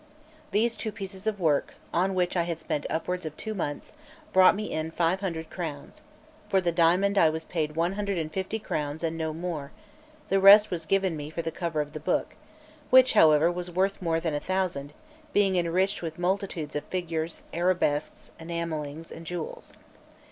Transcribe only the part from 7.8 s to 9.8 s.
hundred and fifty crowns and no more;